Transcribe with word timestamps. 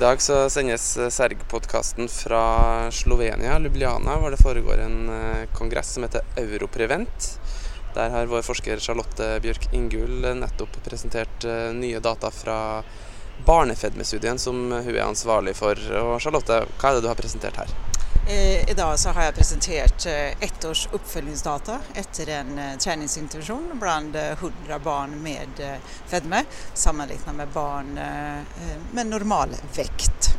dag 0.00 0.22
så 0.22 0.48
sendes 0.50 0.96
eh, 0.96 1.08
Serg-podkasten 1.12 2.08
fra 2.08 2.44
Slovenia, 2.90 3.58
Ljubljana, 3.60 4.14
hvor 4.16 4.32
det 4.32 4.40
foregår 4.40 4.80
en 4.80 5.10
eh, 5.12 5.42
kongress 5.52 5.92
som 5.94 6.06
heter 6.06 6.24
Europrevent. 6.40 7.26
Der 7.94 8.08
har 8.14 8.30
vår 8.30 8.46
forsker 8.46 8.80
Charlotte 8.80 9.28
Bjørk 9.44 9.68
Ingull 9.76 10.24
nettopp 10.40 10.80
presentert 10.86 11.44
eh, 11.44 11.68
nye 11.76 12.00
data 12.00 12.32
fra 12.32 12.56
barnefedmestudien 13.44 14.40
som 14.40 14.70
hun 14.72 14.94
er 14.94 15.04
ansvarlig 15.04 15.58
for. 15.60 15.76
Og 16.00 16.16
Charlotte, 16.24 16.62
hva 16.80 16.90
er 16.94 16.96
det 16.96 17.04
du 17.04 17.12
har 17.12 17.20
presentert 17.20 17.60
her? 17.60 17.89
Eh, 18.30 18.70
idag 18.70 18.98
så 18.98 19.08
har 19.08 19.22
jag 19.22 19.34
presenterat 19.34 20.06
eh, 20.06 20.42
ett 20.42 20.64
års 20.64 20.88
uppföljningsdata 20.92 21.78
efter 21.94 22.28
en 22.28 22.58
eh, 22.58 22.76
träningsintervention 22.78 23.78
bland 23.80 24.16
eh, 24.16 24.32
100 24.32 24.78
barn 24.84 25.22
med 25.22 25.78
fedme 26.06 26.44
sammanliknat 26.74 27.34
med 27.34 27.48
barn 27.48 27.98
med 28.92 29.06
normal 29.06 29.48
vikt. 29.76 30.30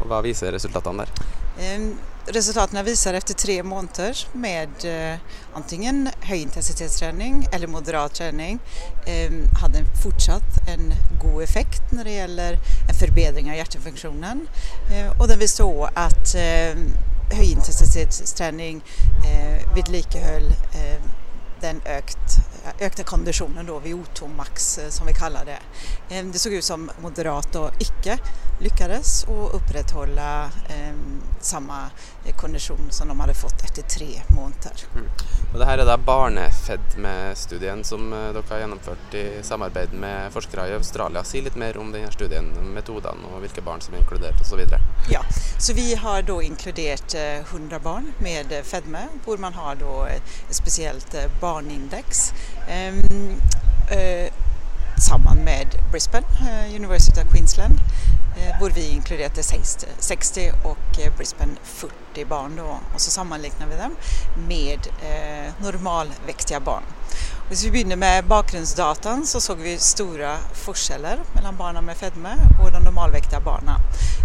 Og 0.00 0.06
hva 0.10 0.20
viser 0.22 0.52
resultatene 0.52 1.06
der? 1.06 1.88
Resultaten 2.30 2.84
visar 2.84 3.14
efter 3.14 3.34
tre 3.34 3.62
månader 3.62 4.26
med 4.32 4.68
eh, 4.84 5.18
antingen 5.54 6.08
högintensitetsträning 6.20 7.48
eller 7.52 7.66
moderat 7.66 8.14
träning 8.14 8.58
eh, 9.06 9.32
hade 9.62 9.78
fortsatt 10.02 10.68
en 10.68 10.92
god 11.22 11.42
effekt 11.42 11.82
när 11.92 12.04
det 12.04 12.10
gäller 12.10 12.52
en 12.88 12.94
förbättring 12.94 13.50
av 13.50 13.56
hjärtfunktionen. 13.56 14.48
Eh, 14.92 15.20
och 15.20 15.28
den 15.28 15.38
visar 15.38 15.90
att 15.94 16.34
eh, 16.34 16.76
högintensitetsträning 17.36 18.84
eh, 19.26 19.78
eh, 20.74 21.02
den 21.60 21.80
ökt, 21.86 22.18
ökta 22.80 23.02
konditionen 23.02 23.66
då 23.66 23.78
vid 23.78 23.94
O2 23.94 24.36
max 24.36 24.78
eh, 24.78 24.88
som 24.88 25.06
vi 25.06 25.12
kallar 25.12 25.44
det. 25.44 25.58
Eh, 26.16 26.24
Det 26.24 26.38
såg 26.38 26.52
ut 26.52 26.64
som 26.64 26.90
moderat 27.02 27.54
och 27.54 27.70
icke 27.78 28.18
lyckades 28.58 29.24
och 29.24 29.54
upprätthålla 29.54 30.44
eh, 30.44 30.94
samma 31.40 31.90
eh, 32.24 32.34
kondition 32.34 32.86
som 32.90 33.08
de 33.08 33.20
hade 33.20 33.34
fått 33.34 33.64
efter 33.64 33.82
tre 33.82 34.22
månader. 34.28 34.72
Og 35.52 35.58
det 35.58 35.66
her 35.66 35.78
er 35.78 35.86
da 35.88 35.96
barnefedmestudien 35.96 37.84
som 37.84 38.12
eh, 38.12 38.28
dere 38.34 38.42
har 38.50 38.58
gjennomført 38.62 39.14
i 39.14 39.24
samarbeid 39.42 39.92
med 39.92 40.32
forskere 40.32 40.68
i 40.68 40.74
Australia. 40.76 41.24
Si 41.24 41.40
litt 41.40 41.56
mer 41.56 41.78
om 41.78 41.92
denne 41.92 42.10
studien, 42.12 42.50
metodene 42.74 43.30
og 43.32 43.40
hvilke 43.44 43.64
barn 43.64 43.80
som 43.80 43.94
er 43.94 44.02
inkludert 44.02 44.40
osv. 44.40 44.60
Ja, 45.10 45.22
så 45.58 45.72
vi 45.72 45.94
har 45.94 46.22
då 46.22 46.42
inkluderat 46.42 47.14
eh, 47.14 47.38
100 47.38 47.78
barn 47.78 48.12
med 48.18 48.52
eh, 48.52 48.62
fedme, 48.62 49.08
hvor 49.24 49.38
man 49.38 49.54
har 49.54 49.74
då 49.74 50.04
ett 50.04 50.54
speciellt 50.54 51.14
eh, 51.14 51.30
barnindex. 51.40 52.32
Ehm, 52.68 53.40
eh, 53.90 54.32
samman 55.02 55.44
med 55.44 55.66
Brisbane, 55.90 56.26
eh, 56.40 56.74
University 56.74 57.20
of 57.20 57.32
Queensland, 57.32 57.80
eh, 58.36 58.60
där 58.60 58.70
vi 58.70 58.88
inkluderade 58.88 59.42
60, 59.98 60.52
och 60.62 61.00
eh, 61.00 61.16
Brisbane 61.16 61.52
40 61.62 62.24
barn 62.24 62.56
då. 62.56 62.78
Och 62.94 63.00
så 63.00 63.10
sammanliknar 63.10 63.66
vi 63.66 63.76
dem 63.76 63.96
med 64.48 64.78
normalväxtiga 65.58 66.60
barn. 66.60 66.82
Om 67.50 67.56
vi 67.64 67.70
begynner 67.70 67.96
med 67.96 68.24
bakgrundsdatan 68.24 69.26
så 69.26 69.40
såg 69.40 69.58
vi 69.58 69.78
stora 69.78 70.36
skillnader 70.54 71.20
mellan 71.34 71.56
barnen 71.56 71.84
med 71.84 71.96
fedme 71.96 72.36
och 72.62 72.72
de 72.72 72.82
normalväckta 72.84 73.40
barnen. 73.40 73.80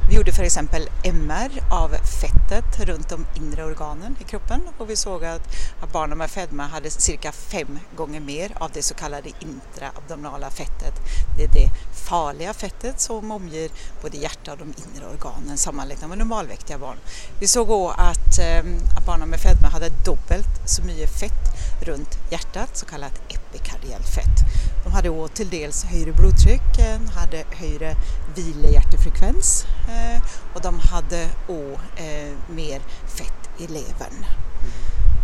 Vi 0.09 0.15
gjorde 0.15 0.31
för 0.31 0.43
exempel 0.43 0.89
MR 1.03 1.51
av 1.71 1.89
fettet 2.21 2.79
runt 2.79 3.09
de 3.09 3.25
inre 3.35 3.65
organen 3.65 4.15
i 4.19 4.23
kroppen 4.23 4.61
och 4.77 4.89
vi 4.89 4.95
såg 4.95 5.25
att, 5.25 5.41
att 5.81 5.91
barnen 5.91 6.17
med 6.17 6.31
fedme 6.31 6.63
hade 6.63 6.89
cirka 6.89 7.31
fem 7.31 7.79
gånger 7.95 8.19
mer 8.19 8.51
av 8.59 8.71
det 8.73 8.83
så 8.83 8.93
kallade 8.93 9.29
intraabdominala 9.39 10.49
fettet. 10.49 10.93
Det 11.37 11.43
är 11.43 11.47
det 11.47 11.69
farliga 12.09 12.53
fettet 12.53 12.99
som 12.99 13.31
omger 13.31 13.69
både 14.01 14.17
hjärta 14.17 14.51
och 14.51 14.57
de 14.57 14.63
inre 14.63 15.07
organen 15.13 15.57
sammanlagt 15.57 16.07
med 16.07 16.17
normalväktiga 16.17 16.77
barn. 16.77 16.97
Vi 17.39 17.47
såg 17.47 17.69
också 17.69 18.01
att, 18.01 18.39
eh, 18.39 18.63
att 18.97 19.05
barnen 19.05 19.29
med 19.29 19.39
fedme 19.39 19.67
hade 19.67 19.89
dubbelt 19.89 20.69
så 20.69 20.83
mycket 20.83 21.19
fett 21.19 21.53
runt 21.81 22.17
hjärtat, 22.31 22.77
så 22.77 22.85
kallat 22.85 23.12
epikardiellt 23.29 24.07
fett. 24.07 24.37
De 24.83 24.91
hade 24.93 25.09
också 25.09 25.33
till 25.35 25.49
dels 25.49 25.83
högre 25.83 26.11
blodtryck, 26.11 26.79
hade 27.15 27.43
högre 27.51 27.95
vilehjärtefrekvens 28.35 29.65
eh, 29.89 30.23
och 30.53 30.61
de 30.61 30.79
hade 30.79 31.27
också 31.47 32.01
eh, 32.01 32.33
mer 32.55 32.81
fett 33.07 33.49
i 33.57 33.67
levern 33.67 34.25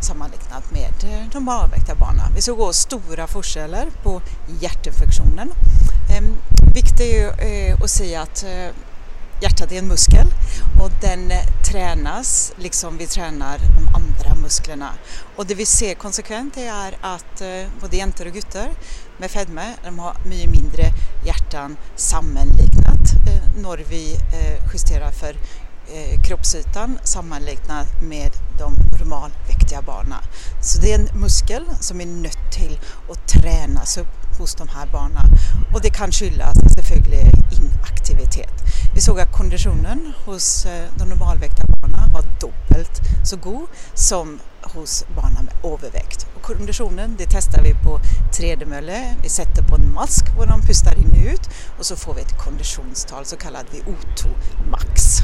sammanliknat 0.02 0.72
med 0.72 0.94
eh, 1.04 1.30
de 1.32 1.50
avvägda 1.50 1.96
barnen. 1.96 2.34
Vi 2.36 2.42
såg 2.42 2.60
också 2.60 2.74
stora 2.74 3.28
skillnader 3.28 3.88
på 4.04 4.22
hjärtinfektionen. 4.62 5.54
Eh, 6.10 6.24
viktigt 6.74 7.00
är 7.40 7.84
att 7.84 7.90
säga 7.90 8.22
att 8.22 8.46
hjärtat 9.42 9.72
är 9.72 9.80
en 9.80 9.88
muskel 9.88 10.28
och 10.82 10.92
den 11.02 11.32
eh, 11.32 11.38
tränas 11.72 12.54
liksom 12.58 12.98
vi 12.98 13.08
tränar 13.08 13.58
de 13.58 13.88
andra 13.96 14.42
musklerna. 14.42 14.90
Och 15.36 15.46
det 15.46 15.56
vi 15.56 15.66
ser 15.66 15.94
konsekvent 15.94 16.58
är 16.58 16.98
att 17.02 17.42
eh, 17.42 17.72
både 17.82 17.98
jenter 17.98 18.28
och 18.28 18.34
gutter 18.34 18.70
med 19.18 19.32
fedme, 19.32 19.74
de 19.84 20.00
har 20.00 20.16
mycket 20.26 20.50
mindre 20.50 20.84
hjärtan 21.26 21.78
sammanliknat 21.96 23.14
eh, 23.28 23.62
när 23.62 23.78
vi 23.78 24.18
justerar 24.74 25.12
för 25.12 25.36
kroppsytan 26.28 27.00
sammanliknat 27.04 28.02
med 28.02 28.32
de 28.60 28.74
normalviktiga 29.00 29.82
barnen. 29.82 30.24
Så 30.62 30.82
det 30.82 30.94
är 30.94 31.00
en 31.00 31.20
muskel 31.20 31.66
som 31.80 32.02
är 32.02 32.06
nött 32.06 32.52
till 32.52 32.80
att 33.12 33.28
tränas 33.28 33.98
upp 33.98 34.38
hos 34.40 34.56
de 34.56 34.68
här 34.68 34.88
barnen 34.92 35.26
och 35.74 35.82
det 35.82 35.90
kan 35.90 36.12
skyllas 36.12 36.58
selvfølgelig 36.76 37.32
inaktivitet. 37.52 38.69
Vi 38.94 39.02
såg 39.02 39.20
att 39.20 39.32
konditionen 39.32 40.14
hos 40.26 40.66
eh, 40.66 40.86
de 40.98 41.10
normalväckta 41.10 41.64
barnen 41.68 42.14
var 42.14 42.24
dubbelt 42.40 43.00
så 43.24 43.38
god 43.38 43.68
som 43.94 44.40
hos 44.62 45.06
barnen 45.16 45.46
med 45.46 45.74
övervikt. 45.74 46.28
Och 46.36 46.42
konditionen 46.42 47.16
det 47.18 47.26
testar 47.30 47.64
vi 47.64 47.74
på 47.74 48.00
tredemölle, 48.38 49.16
vi 49.24 49.30
sätter 49.30 49.64
på 49.64 49.76
en 49.76 49.94
mask 49.94 50.26
och 50.38 50.48
de 50.48 50.62
pustar 50.62 50.98
in 50.98 51.10
och 51.12 51.34
ut 51.34 51.50
och 51.80 51.86
så 51.86 51.96
får 51.96 52.14
vi 52.14 52.22
ett 52.22 52.38
konditionstal 52.38 53.26
så 53.26 53.36
kallat 53.36 53.66
VO2 53.72 54.28
max. 54.72 55.22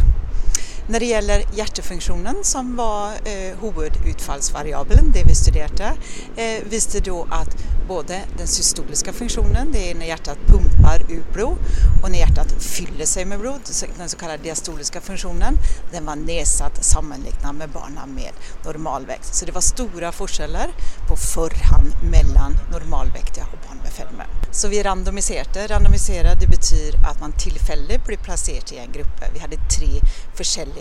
När 0.88 1.00
det 1.00 1.06
gäller 1.06 1.44
hjärtefunktionen 1.53 2.36
som 2.44 2.76
var 2.76 3.08
eh, 3.08 3.58
huvudutfallsvariabeln, 3.62 5.12
det 5.12 5.24
vi 5.24 5.36
studerade, 5.36 5.94
eh, 6.36 6.64
visste 6.70 7.00
då 7.00 7.28
att 7.32 7.58
både 7.88 8.22
den 8.38 8.47
systoliska 8.47 9.14
funktionen, 9.14 9.72
det 9.72 9.92
är 9.92 9.96
när 9.96 10.06
hjärtat 10.06 10.38
pumpar 10.47 10.65
ut 11.09 11.34
blod 11.34 11.57
och 12.03 12.12
när 12.12 12.19
hjärtat 12.19 12.51
fyller 12.59 13.06
sig 13.06 13.25
med 13.25 13.40
blod, 13.40 13.62
den 13.97 14.09
så 14.09 14.18
kallade 14.18 14.44
diastoliska 14.44 15.01
funktionen, 15.01 15.57
den 15.91 16.06
var 16.06 16.16
nedsatt 16.16 16.84
sammanliknad 16.84 17.56
med 17.56 17.69
barnen 17.69 18.09
med 18.16 18.31
normalväxt. 18.66 19.35
Så 19.35 19.46
det 19.46 19.51
var 19.51 19.62
stora 19.62 20.12
skillnader 20.12 20.69
på 21.07 21.16
förhand 21.16 21.94
mellan 22.12 22.57
normalväktiga 22.72 23.44
och 23.44 23.59
barn 23.68 23.78
med 23.84 23.91
fedme. 23.91 24.23
Så 24.51 24.68
vi 24.68 24.84
randomiserade. 24.84 25.68
Randomiserade 25.68 26.40
det 26.40 26.47
betyder 26.47 27.09
att 27.09 27.19
man 27.19 27.31
tillfälligt 27.31 28.06
blir 28.06 28.17
placerad 28.17 28.72
i 28.72 28.78
en 28.78 28.91
grupp. 28.91 29.23
Vi 29.34 29.40
hade 29.40 29.56
tre 29.56 30.02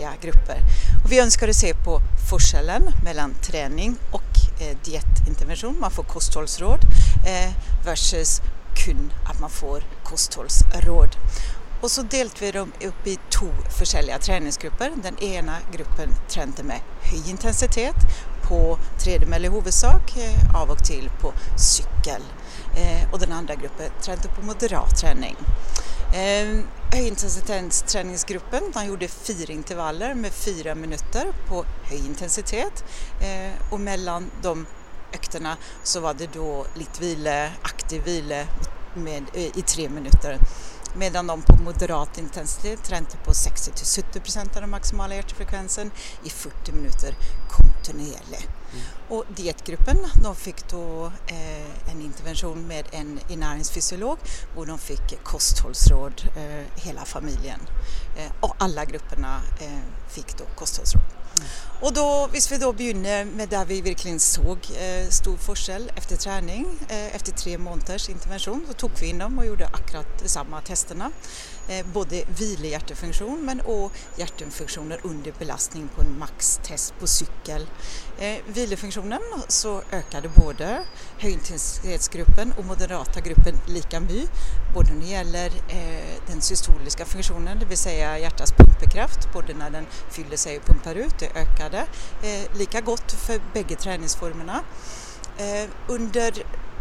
olika 0.05 0.11
grupper. 0.21 0.59
Och 1.03 1.11
vi 1.11 1.19
önskade 1.19 1.53
se 1.53 1.73
på 1.73 2.01
skillnaden 2.29 2.91
mellan 3.03 3.33
träning 3.41 3.97
och 4.11 4.61
eh, 4.61 4.77
dietintervention. 4.83 5.79
Man 5.79 5.91
får 5.91 6.03
kosthållsråd 6.03 6.79
eh, 7.25 7.51
versus 7.85 8.41
kun 8.75 9.13
att 9.29 9.39
man 9.39 9.49
får 9.49 9.83
kosthållsråd. 10.03 11.15
Och 11.81 11.91
så 11.91 12.01
delte 12.01 12.45
vi 12.45 12.51
dem 12.51 12.71
upp 12.81 13.07
i 13.07 13.17
två 13.29 13.47
försäljda 13.79 14.17
träningsgrupper. 14.17 14.91
Den 15.03 15.19
ena 15.19 15.57
gruppen 15.71 16.09
tränade 16.29 16.63
med 16.63 16.79
hög 17.01 17.29
intensitet 17.29 17.95
på 18.43 18.77
tredemölle 19.03 19.47
i 19.47 19.49
huvudsak, 19.49 20.17
eh, 20.17 20.61
av 20.61 20.69
och 20.69 20.83
till 20.83 21.09
på 21.21 21.33
cykel. 21.57 22.21
Eh, 22.75 23.13
och 23.13 23.19
den 23.19 23.31
andra 23.31 23.55
gruppen 23.55 23.91
tränade 24.01 24.27
på 24.27 24.41
moderat 24.41 24.97
träning. 24.97 25.35
Eh, 26.13 26.65
Högintensitetsträningsgruppen 26.91 28.71
de 28.73 28.85
gjorde 28.85 29.07
fyra 29.07 29.53
intervaller 29.53 30.13
med 30.13 30.31
fyra 30.31 30.75
minuter 30.75 31.25
på 31.47 31.65
hög 31.83 31.99
intensitet 31.99 32.83
och 33.71 33.79
mellan 33.79 34.31
de 34.41 34.65
ökterna 35.13 35.57
så 35.83 35.99
var 35.99 36.13
det 36.13 36.33
då 36.33 36.65
lite 36.75 37.01
vila, 37.01 37.49
aktiv 37.61 38.03
vila 38.03 38.43
med, 38.95 39.23
eh, 39.33 39.57
i 39.57 39.61
tre 39.67 39.89
minuter. 39.89 40.39
Medan 40.97 41.27
de 41.27 41.41
på 41.41 41.55
moderat 41.55 42.17
intensitet 42.17 42.83
tränade 42.83 43.17
på 43.25 43.31
60-70% 43.33 44.55
av 44.55 44.61
den 44.61 44.69
maximala 44.69 45.15
hjärtfrekvensen 45.15 45.91
i 46.23 46.29
40 46.29 46.71
minuter 46.71 47.15
kontinuerligt. 47.49 48.49
Och 49.09 49.25
dietgruppen 49.35 49.97
de 50.23 50.35
fick 50.35 50.69
då 50.69 51.11
eh, 51.27 51.91
en 51.91 52.01
intervention 52.01 52.67
med 52.67 52.85
en 52.91 53.19
näringsfysiolog 53.37 54.17
och 54.55 54.67
de 54.67 54.77
fick 54.79 55.23
kosthållsråd 55.23 56.21
eh, 56.35 56.83
hela 56.83 57.05
familjen. 57.05 57.59
Eh, 58.17 58.31
och 58.39 58.55
alla 58.57 58.85
grupperna 58.85 59.41
eh, 59.59 60.09
fick 60.09 60.37
då 60.37 60.43
kosthållsråd. 60.55 61.24
Och 61.81 61.93
då, 61.93 62.27
hvis 62.31 62.51
vi 62.51 62.57
då 62.57 62.73
börjar 62.73 63.25
med 63.25 63.49
där 63.49 63.65
vi 63.65 63.81
verkligen 63.81 64.19
såg 64.19 64.57
eh, 64.57 65.09
stor 65.09 65.37
forskjell 65.37 65.91
efter 65.95 66.15
träning, 66.15 66.65
eh, 66.89 67.15
efter 67.15 67.31
tre 67.31 67.57
månaders 67.57 68.09
intervention, 68.09 68.65
så 68.67 68.73
tog 68.73 68.91
vi 68.99 69.09
in 69.09 69.17
dem 69.19 69.39
och 69.39 69.45
gjorde 69.45 69.65
akkurat 69.65 70.23
samma 70.25 70.61
testerna. 70.61 71.11
Eh, 71.67 71.85
både 71.93 72.23
vilehjärtefunktion 72.27 73.45
men 73.45 73.61
och 73.61 73.91
hjärtfunktioner 74.15 74.99
under 75.03 75.31
belastning 75.39 75.89
på 75.95 76.01
en 76.01 76.19
maxtest 76.19 76.93
på 76.99 77.07
cykel. 77.07 77.67
Eh, 78.19 78.35
vilefunktionen 78.47 79.21
så 79.47 79.81
ökade 79.91 80.29
både 80.29 80.83
högintensitetsgruppen 81.17 82.53
och 82.57 82.65
moderata 82.65 83.19
gruppen 83.19 83.55
LiKA-MY, 83.67 84.27
både 84.73 84.93
när 84.93 85.01
det 85.01 85.07
gäller 85.07 85.47
eh, 85.47 86.21
den 86.27 86.41
systoliska 86.41 87.05
funktionen, 87.05 87.59
det 87.59 87.65
vill 87.65 87.77
säga 87.77 88.19
hjärtats 88.19 88.51
pumpekraft, 88.51 89.33
både 89.33 89.53
när 89.53 89.69
den 89.69 89.85
fyller 90.09 90.37
sig 90.37 90.57
och 90.57 90.65
pumpar 90.65 90.95
ut, 90.95 91.19
det 91.19 91.29
ökade 91.35 91.85
lika 92.57 92.81
gott 92.81 93.11
för 93.11 93.41
bägge 93.53 93.75
träningsformerna. 93.75 94.63
Under 95.87 96.33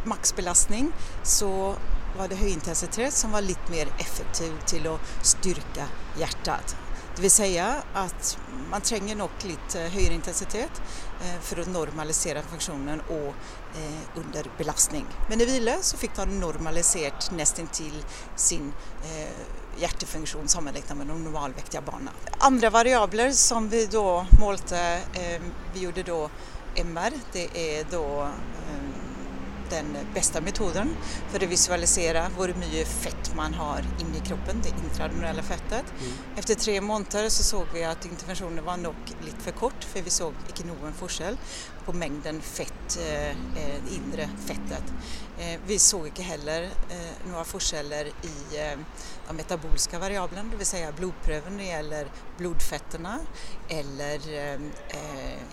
maxbelastning 0.04 0.92
så 1.22 1.74
var 2.18 2.28
det 2.28 2.34
högintensitet 2.34 3.12
som 3.12 3.32
var 3.32 3.40
lite 3.40 3.70
mer 3.70 3.88
effektiv 3.98 4.52
till 4.66 4.86
att 4.86 5.00
styrka 5.22 5.86
hjärtat. 6.18 6.76
Det 7.16 7.22
vill 7.22 7.30
säga 7.30 7.82
att 7.92 8.38
man 8.70 8.80
tränger 8.80 9.16
nog 9.16 9.30
lite 9.42 9.80
högre 9.80 10.14
intensitet 10.14 10.82
eh, 11.20 11.40
för 11.40 11.60
att 11.60 11.68
normalisera 11.68 12.42
funktionen 12.42 13.00
och 13.00 13.34
eh, 13.78 14.24
under 14.24 14.50
belastning. 14.58 15.06
Men 15.28 15.40
i 15.40 15.44
vila 15.44 15.76
så 15.80 15.96
fick 15.96 16.16
de 16.16 16.40
normaliserat 16.40 17.30
nästan 17.36 17.66
till 17.66 18.04
sin 18.36 18.72
eh, 19.04 19.80
hjärtefunktion 19.80 20.48
sammanräknat 20.48 20.98
med 20.98 21.06
de 21.06 21.24
normalviktiga 21.24 21.80
barnen. 21.80 22.14
Andra 22.38 22.70
variabler 22.70 23.30
som 23.30 23.68
vi 23.68 23.86
då 23.86 24.26
målte, 24.40 25.00
vi 25.74 25.80
gjorde 25.80 26.02
då 26.02 26.30
MR, 26.76 27.12
det 27.32 27.78
är 27.78 27.86
då 27.90 28.28
den 29.70 29.96
bästa 30.14 30.40
metoden 30.40 30.96
för 31.28 31.44
att 31.44 31.50
visualisera 31.50 32.30
hur 32.38 32.54
mycket 32.54 32.88
fett 32.88 33.34
man 33.36 33.54
har 33.54 33.84
inne 34.00 34.16
i 34.16 34.20
kroppen, 34.20 34.60
det 34.62 34.68
intradermala 34.68 35.42
fettet. 35.42 35.84
Mm. 36.00 36.12
Efter 36.36 36.54
tre 36.54 36.80
månader 36.80 37.28
så 37.28 37.42
såg 37.42 37.66
vi 37.74 37.84
att 37.84 38.04
interventionen 38.04 38.64
var 38.64 38.76
nog 38.76 38.94
lite 39.24 39.40
för 39.40 39.52
kort 39.52 39.84
för 39.84 40.02
vi 40.02 40.10
såg 40.10 40.32
inte 40.48 40.66
någon 40.66 40.92
forskel 40.92 41.36
på 41.84 41.92
mängden 41.92 42.40
fett, 42.40 42.98
eh, 43.08 43.30
eh 43.30 43.94
inre 43.96 44.28
fettet. 44.46 44.92
Eh, 45.38 45.60
vi 45.66 45.78
såg 45.78 46.06
inte 46.06 46.22
heller 46.22 46.62
eh, 46.62 47.30
några 47.30 47.44
forskeller 47.44 48.06
i 48.06 48.58
eh, 48.58 48.78
de 49.28 49.36
metaboliska 49.36 49.98
variablerna, 49.98 50.48
det 50.50 50.56
vill 50.56 50.66
säga 50.66 50.92
blodpröven 50.92 51.56
när 51.56 51.64
det 51.64 51.70
gäller 51.70 52.06
blodfetterna 52.38 53.18
eller 53.68 54.34
eh, 54.34 54.60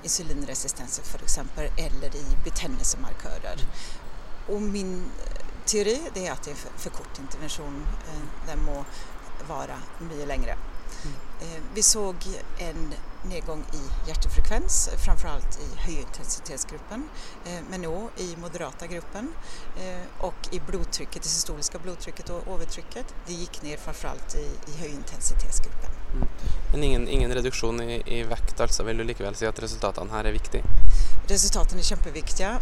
insulinresistensen 0.04 1.06
för 1.06 1.24
exempel 1.24 1.66
eller 1.78 2.16
i 2.16 2.26
betändelsemarkörer. 2.44 3.58
Och 4.48 4.62
min 4.62 5.06
teori 5.66 6.02
det 6.14 6.28
är 6.28 6.32
att 6.32 6.44
det 6.44 6.52
är 6.52 6.56
för, 6.56 6.90
kort 6.90 7.20
intervention. 7.20 7.88
Eh, 8.08 8.48
den 8.48 8.64
må 8.64 8.86
vara 9.48 9.76
mycket 10.00 10.28
längre. 10.28 10.52
Mm. 11.04 11.16
Eh, 11.42 11.62
vi 11.74 11.84
såg 11.84 12.16
en 12.58 12.94
nedgång 13.30 13.64
i 13.74 14.10
hjärtfrekvens, 14.10 14.90
framförallt 15.06 15.60
i 15.60 15.80
högintensitetsgruppen, 15.80 17.10
eh, 17.46 17.60
men 17.70 17.86
också 17.86 18.24
i 18.24 18.36
moderata 18.36 18.88
gruppen 18.88 19.34
och 20.18 20.48
i 20.52 20.60
blodtrycket, 20.60 21.24
det 21.24 21.30
systoliska 21.30 21.80
blodtrycket 21.80 22.30
och 22.30 22.48
övertrycket. 22.48 23.06
Det 23.28 23.34
gick 23.34 23.62
ner 23.62 23.78
framförallt 23.78 24.36
i, 24.36 24.72
i 24.72 24.78
högintensitetsgruppen. 24.78 25.90
Mm. 26.14 26.28
Men 26.72 26.84
ingen, 26.84 27.08
ingen 27.08 27.34
reduktion 27.34 27.82
i, 27.82 28.04
i 28.06 28.24
vikt, 28.24 28.60
alltså 28.60 28.84
vill 28.84 28.98
du 28.98 29.04
likväl 29.04 29.36
säga 29.36 29.50
att 29.50 29.60
resultaten 29.60 30.10
här 30.10 30.24
är 30.24 30.32
viktiga? 30.32 30.64
Resultaten 31.28 31.80
är 31.80 31.92
jätteviktiga. 31.92 32.58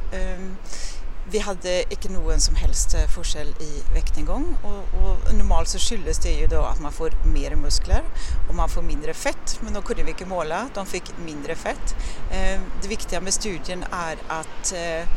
Vi 1.31 1.39
hade 1.39 1.83
inte 1.89 2.09
någon 2.09 2.39
som 2.39 2.55
helst 2.55 2.95
eh, 2.95 2.99
skillnad 2.99 3.09
forskel 3.09 3.47
i 3.47 3.93
viktnedgång 3.93 4.55
och, 4.63 5.01
och 5.03 5.33
normalt 5.33 5.67
så 5.67 5.79
skyldes 5.79 6.19
det 6.19 6.31
ju 6.31 6.47
då 6.47 6.61
att 6.61 6.81
man 6.81 6.91
får 6.91 7.11
mer 7.25 7.55
muskler 7.55 8.03
och 8.49 8.55
man 8.55 8.69
får 8.69 8.81
mindre 8.81 9.13
fett 9.13 9.59
men 9.61 9.73
då 9.73 9.81
kunde 9.81 10.03
vi 10.03 10.09
inte 10.09 10.25
måla, 10.25 10.69
de 10.73 10.85
fick 10.85 11.03
mindre 11.25 11.55
fett. 11.55 11.95
Eh, 12.31 12.59
det 12.81 12.87
viktiga 12.87 13.21
med 13.21 13.33
studien 13.33 13.83
är 13.91 14.17
att 14.27 14.73
eh, 14.73 15.07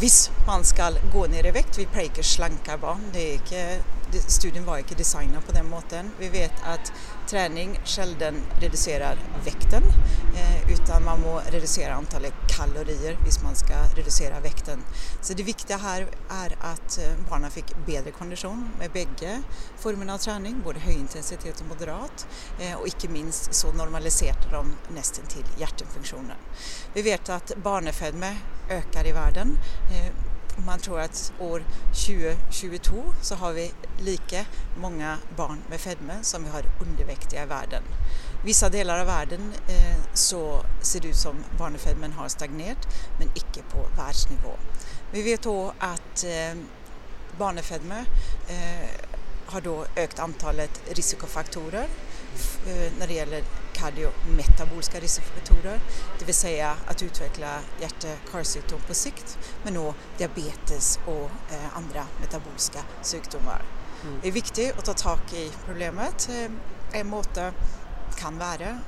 om 0.00 0.30
man 0.46 0.64
ska 0.64 0.90
gå 1.12 1.26
ner 1.26 1.46
i 1.46 1.50
vikt, 1.50 1.78
vi 1.78 1.86
pleier 1.86 2.22
slanka 2.22 2.78
barn. 2.78 3.00
Det 3.12 3.30
är 3.30 3.34
inte 3.34 3.82
studien 4.20 4.64
var 4.64 4.78
inte 4.78 4.94
designad 4.94 5.46
på 5.46 5.52
den 5.52 5.70
måten. 5.70 6.10
Vi 6.18 6.28
vet 6.28 6.52
att 6.64 6.92
träning 7.26 7.80
sällan 7.84 8.34
reducerar 8.60 9.18
vikten 9.44 9.82
eh, 10.36 10.72
utan 10.72 11.04
man 11.04 11.20
må 11.20 11.40
reducera 11.50 11.94
antalet 11.94 12.32
kalorier 12.48 13.12
om 13.12 13.44
man 13.44 13.54
ska 13.56 13.74
reducera 13.96 14.40
vikten. 14.40 14.78
Så 15.20 15.34
det 15.34 15.42
viktiga 15.42 15.76
här 15.76 16.06
är 16.28 16.56
att 16.60 16.98
eh, 16.98 17.04
barnen 17.30 17.50
fick 17.50 17.86
bättre 17.86 18.10
kondition 18.10 18.70
med 18.78 18.90
bägge 18.90 19.42
formerna 19.78 20.14
av 20.14 20.18
träning, 20.18 20.60
både 20.64 20.78
högintensitet 20.80 21.60
och 21.60 21.66
moderat 21.66 22.26
eh, 22.60 22.74
och 22.74 22.86
inte 22.86 23.08
minst 23.08 23.54
så 23.54 23.72
normaliserade 23.72 24.50
de 24.50 24.74
nästan 24.94 25.26
till 25.26 25.44
hjärtinfunktionen. 25.58 26.36
Vi 26.94 27.02
vet 27.02 27.28
att 27.28 27.52
barnafödme 27.56 28.36
ökar 28.70 29.06
i 29.06 29.12
världen 29.12 29.58
man 30.66 30.78
tror 30.78 31.00
att 31.00 31.32
år 31.38 31.62
2022 31.86 33.04
så 33.22 33.34
har 33.34 33.52
vi 33.52 33.72
lika 34.00 34.44
många 34.80 35.18
barn 35.36 35.58
med 35.70 35.80
fedme 35.80 36.14
som 36.22 36.44
vi 36.44 36.50
har 36.50 36.62
underviktiga 36.80 37.42
i 37.42 37.46
världen. 37.46 37.82
Vissa 38.44 38.68
delar 38.68 38.98
av 38.98 39.06
världen 39.06 39.52
eh, 39.68 39.96
så 40.14 40.64
ser 40.80 41.00
det 41.00 41.08
ut 41.08 41.16
som 41.16 41.36
barnfedmen 41.58 42.12
har 42.12 42.28
stagnerat 42.28 42.86
men 43.18 43.28
icke 43.34 43.62
på 43.70 43.86
världsnivå. 43.96 44.52
Vi 45.12 45.22
vet 45.22 45.42
då 45.42 45.72
att 45.78 46.24
eh, 46.24 46.50
eh 48.48 48.88
har 49.46 49.60
då 49.60 49.84
ökat 49.96 50.18
antalet 50.18 50.80
riskfaktorer 50.90 51.86
eh, 52.66 52.92
när 52.98 53.06
det 53.06 53.14
gäller 53.14 53.42
kardiometaboliska 53.74 55.00
riskfaktorer, 55.00 55.80
det 56.18 56.24
vill 56.24 56.34
säga 56.34 56.76
att 56.86 57.02
utveckla 57.02 57.58
hjärt-karsjukdom 57.80 58.80
på 58.86 58.94
sikt, 58.94 59.38
men 59.64 59.76
också 59.76 59.94
diabetes 60.18 60.98
och 61.06 61.30
eh, 61.52 61.76
andra 61.76 62.06
metaboliska 62.20 62.78
sjukdomar. 63.02 63.62
Mm. 64.02 64.18
Det 64.22 64.28
är 64.28 64.32
viktigt 64.32 64.78
att 64.78 64.84
ta 64.84 64.92
tag 64.92 65.18
i 65.32 65.50
problemet. 65.66 66.28
Eh, 66.28 67.00
en 67.00 67.06
måte 67.06 67.52
kan 68.16 68.38
vara 68.38 68.78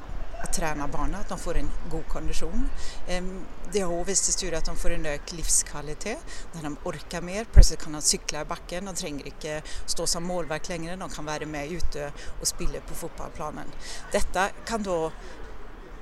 att 0.47 0.53
träna 0.53 0.89
barnen, 0.89 1.15
att 1.21 1.29
de 1.29 1.39
får 1.39 1.57
en 1.57 1.71
god 1.91 2.09
kondition. 2.09 2.69
Ehm, 3.09 3.45
det 3.73 3.81
har 3.81 4.05
visat 4.05 4.35
studier 4.35 4.59
att 4.59 4.65
de 4.65 4.77
får 4.77 4.91
en 4.91 5.07
ökad 5.07 5.37
livskvalitet 5.37 6.19
när 6.53 6.63
de 6.63 6.77
orkar 6.85 7.21
mer. 7.21 7.47
Plötsligt 7.53 7.83
kan 7.83 7.93
de 7.93 8.03
cykla 8.03 8.41
i 8.41 8.45
backen, 8.45 8.85
de 8.85 8.95
tränger 8.95 9.27
inte 9.27 9.63
stå 9.87 10.07
som 10.07 10.25
målvakt 10.25 10.69
längre, 10.69 10.97
de 10.97 11.11
kan 11.11 11.25
vara 11.25 11.47
med 11.47 11.73
ute 11.73 12.13
och 12.41 12.47
spela 12.47 12.81
på 12.89 12.95
fotbollsplanen. 12.95 13.67
Detta 14.13 14.49
kan 14.67 14.83
då 14.83 15.13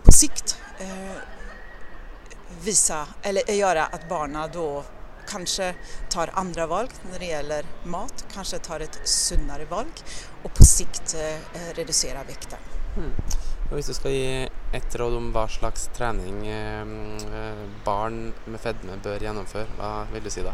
på 0.04 0.12
sikt 0.12 0.58
eh, 0.78 1.16
visa, 2.62 3.06
eller 3.22 3.52
göra 3.52 3.86
att 3.86 4.08
barnen 4.08 4.50
då 4.52 4.84
kanske 5.28 5.74
tar 6.10 6.30
andra 6.32 6.66
val 6.66 6.88
när 7.10 7.18
det 7.18 7.26
gäller 7.26 7.64
mat, 7.84 8.24
kanske 8.34 8.58
tar 8.58 8.80
ett 8.80 9.00
sundare 9.04 9.64
val 9.64 9.86
och 10.42 10.54
på 10.54 10.64
sikt 10.64 11.14
eh, 11.14 11.74
reducerar 11.74 12.24
vikten. 12.24 12.58
Mm. 12.96 13.10
Og 13.70 13.74
hvis 13.74 13.86
du 13.86 13.94
ska 13.94 14.08
ge 14.08 14.48
ett 14.74 14.96
råd 14.96 15.14
om 15.16 15.32
vad 15.32 15.50
slags 15.50 15.88
träning 15.96 16.46
ehm, 16.46 17.16
eh, 17.16 17.64
barn 17.84 18.34
med 18.44 18.60
fedme 18.60 18.96
bör 19.02 19.20
genomföra, 19.20 19.66
vad 19.78 20.06
vill 20.12 20.24
du 20.24 20.30
säga 20.30 20.46
då? 20.46 20.52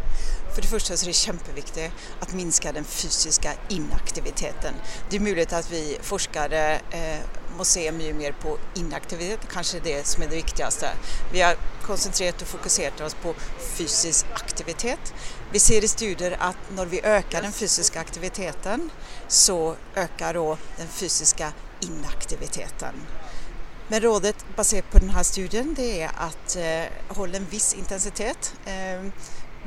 För 0.54 0.62
det 0.62 0.68
första 0.68 0.96
så 0.96 1.04
är 1.04 1.06
det 1.06 1.26
jätteviktigt 1.26 1.92
att 2.20 2.34
minska 2.34 2.72
den 2.72 2.84
fysiska 2.84 3.52
inaktiviteten. 3.68 4.74
Det 5.10 5.16
är 5.16 5.20
möjligt 5.20 5.52
att 5.52 5.72
vi 5.72 5.98
forskare 6.02 6.80
eh, 6.90 7.20
måste 7.56 7.74
se 7.74 7.92
mycket 7.92 8.16
mer 8.16 8.32
på 8.32 8.58
inaktivitet, 8.74 9.40
kanske 9.52 9.80
det 9.80 10.06
som 10.06 10.22
är 10.22 10.28
det 10.28 10.36
viktigaste. 10.36 10.88
Vi 11.32 11.40
har 11.40 11.54
koncentrerat 11.82 12.42
och 12.42 12.48
fokuserat 12.48 13.00
oss 13.00 13.14
på 13.14 13.34
fysisk 13.76 14.26
aktivitet. 14.34 15.14
Vi 15.52 15.58
ser 15.58 15.84
i 15.84 15.88
studier 15.88 16.36
att 16.40 16.56
när 16.76 16.86
vi 16.86 17.00
ökar 17.02 17.42
den 17.42 17.52
fysiska 17.52 18.00
aktiviteten 18.00 18.90
så 19.28 19.76
ökar 19.94 20.34
då 20.34 20.58
den 20.76 20.88
fysiska 20.88 21.52
inaktiviteten. 21.80 22.94
Men 23.88 24.00
rådet 24.00 24.44
baserat 24.56 24.90
på 24.90 24.98
den 24.98 25.10
här 25.10 25.22
studien 25.22 25.74
det 25.74 26.02
är 26.02 26.10
att 26.16 26.56
eh, 26.56 27.16
hålla 27.16 27.36
en 27.36 27.44
viss 27.44 27.74
intensitet. 27.74 28.54
Eh, 28.64 29.10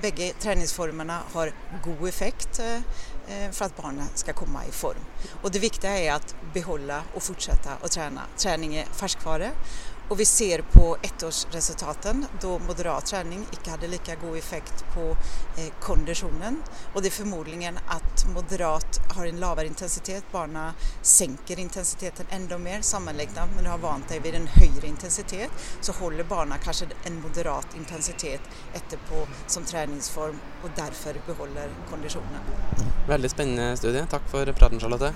bägge 0.01 0.33
träningsformerna 0.39 1.19
har 1.33 1.51
god 1.83 2.09
effekt 2.09 2.59
eh, 2.59 2.75
eh 2.75 3.51
för 3.51 3.65
att 3.65 3.77
barnen 3.77 4.07
ska 4.15 4.33
komma 4.33 4.65
i 4.65 4.71
form. 4.71 5.03
Och 5.41 5.51
det 5.51 5.59
viktiga 5.59 5.97
är 5.97 6.13
att 6.13 6.35
behålla 6.53 7.03
och 7.13 7.23
fortsätta 7.23 7.69
att 7.81 7.91
träna. 7.91 8.21
Träning 8.37 8.75
är 8.75 8.85
färskvara 8.85 9.49
och 10.13 10.19
vi 10.19 10.25
ser 10.25 10.61
på 10.61 10.97
ettårsresultaten 11.01 12.25
då 12.41 12.59
moderat 12.59 13.05
träning 13.05 13.45
inte 13.51 13.71
hade 13.71 13.87
lika 13.87 14.15
god 14.15 14.37
effekt 14.37 14.85
på 14.93 15.01
eh, 15.57 15.73
konditionen 15.79 16.63
och 16.93 17.01
det 17.01 17.07
är 17.07 17.11
förmodligen 17.11 17.77
att 17.87 18.25
moderat 18.33 18.99
har 19.15 19.25
en 19.25 19.39
lavare 19.39 19.67
intensitet, 19.67 20.23
barnen 20.31 20.73
sänker 21.01 21.59
intensiteten 21.59 22.25
ändå 22.29 22.57
mer 22.57 22.81
Sammanlagt 22.81 23.39
men 23.55 23.63
du 23.63 23.69
har 23.69 23.77
vant 23.77 24.09
dig 24.09 24.19
vid 24.19 24.35
en 24.35 24.47
högre 24.47 24.87
intensitet 24.87 25.49
så 25.81 25.91
håller 25.91 26.23
barnen 26.23 26.57
kanske 26.63 26.85
en 27.03 27.21
moderat 27.21 27.67
intensitet 27.77 28.41
efterpå 28.73 29.27
som 29.47 29.63
träningsform 29.63 30.39
och 30.63 30.69
därför 30.75 31.15
behåller 31.27 31.69
konditionen. 31.89 32.41
Väldigt 33.07 33.31
spännande 33.31 33.77
studie, 33.77 34.05
tack 34.09 34.29
för 34.29 34.53
praten 34.53 34.79
Charlotte. 34.79 35.13